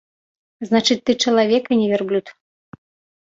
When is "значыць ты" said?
0.69-1.15